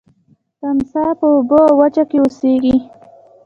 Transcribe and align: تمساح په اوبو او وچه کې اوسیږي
تمساح 0.59 1.09
په 1.19 1.27
اوبو 1.35 1.59
او 1.69 1.75
وچه 1.81 2.03
کې 2.09 2.17
اوسیږي 2.21 2.75